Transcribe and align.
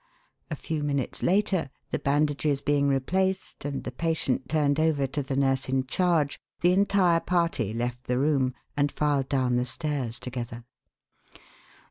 A 0.49 0.55
few 0.55 0.81
minutes 0.81 1.21
later, 1.21 1.69
the 1.91 1.99
bandages 1.99 2.59
being 2.63 2.87
replaced 2.87 3.65
and 3.65 3.83
the 3.83 3.91
patient 3.91 4.49
turned 4.49 4.79
over 4.79 5.05
to 5.05 5.21
the 5.21 5.35
nurse 5.35 5.69
in 5.69 5.85
charge, 5.85 6.39
the 6.61 6.73
entire 6.73 7.19
party 7.19 7.71
left 7.71 8.05
the 8.05 8.17
room 8.17 8.55
and 8.75 8.91
filed 8.91 9.29
down 9.29 9.57
the 9.57 9.63
stairs 9.65 10.19
together. 10.19 10.63